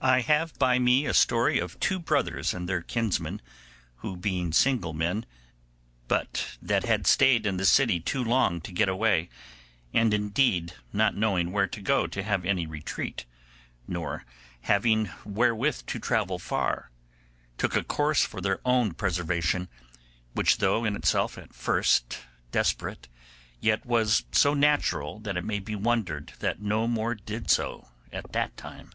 I 0.00 0.20
have 0.20 0.56
by 0.60 0.78
me 0.78 1.06
a 1.06 1.12
story 1.12 1.58
of 1.58 1.80
two 1.80 1.98
brothers 1.98 2.54
and 2.54 2.68
their 2.68 2.82
kinsman, 2.82 3.42
who 3.96 4.16
being 4.16 4.52
single 4.52 4.92
men, 4.92 5.26
but 6.06 6.56
that 6.62 6.84
had 6.84 7.04
stayed 7.04 7.44
in 7.44 7.56
the 7.56 7.64
city 7.64 7.98
too 7.98 8.22
long 8.22 8.60
to 8.60 8.70
get 8.70 8.88
away, 8.88 9.28
and 9.92 10.14
indeed 10.14 10.72
not 10.92 11.16
knowing 11.16 11.50
where 11.50 11.66
to 11.66 11.80
go 11.80 12.06
to 12.06 12.22
have 12.22 12.44
any 12.44 12.64
retreat, 12.64 13.24
nor 13.88 14.24
having 14.62 15.06
wherewith 15.24 15.82
to 15.88 15.98
travel 15.98 16.38
far, 16.38 16.92
took 17.58 17.74
a 17.74 17.82
course 17.82 18.24
for 18.24 18.40
their 18.40 18.60
own 18.64 18.94
preservation, 18.94 19.68
which 20.32 20.58
though 20.58 20.84
in 20.84 20.94
itself 20.94 21.36
at 21.36 21.52
first 21.52 22.18
desperate, 22.52 23.08
yet 23.58 23.84
was 23.84 24.26
so 24.30 24.54
natural 24.54 25.18
that 25.18 25.36
it 25.36 25.44
may 25.44 25.58
be 25.58 25.74
wondered 25.74 26.34
that 26.38 26.62
no 26.62 26.86
more 26.86 27.16
did 27.16 27.50
so 27.50 27.88
at 28.12 28.30
that 28.30 28.56
time. 28.56 28.92